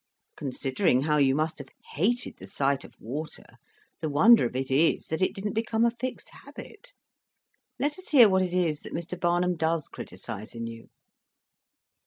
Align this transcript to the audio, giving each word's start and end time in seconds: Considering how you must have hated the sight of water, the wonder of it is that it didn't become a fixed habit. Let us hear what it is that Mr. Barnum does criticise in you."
Considering 0.35 1.01
how 1.01 1.17
you 1.17 1.35
must 1.35 1.59
have 1.59 1.67
hated 1.93 2.37
the 2.37 2.47
sight 2.47 2.83
of 2.83 2.99
water, 2.99 3.59
the 3.99 4.09
wonder 4.09 4.47
of 4.47 4.55
it 4.55 4.71
is 4.71 5.05
that 5.09 5.21
it 5.21 5.31
didn't 5.35 5.53
become 5.53 5.85
a 5.85 5.91
fixed 5.91 6.31
habit. 6.43 6.91
Let 7.77 7.99
us 7.99 8.09
hear 8.09 8.27
what 8.27 8.41
it 8.41 8.55
is 8.55 8.79
that 8.79 8.95
Mr. 8.95 9.19
Barnum 9.19 9.57
does 9.57 9.87
criticise 9.87 10.55
in 10.55 10.65
you." 10.65 10.89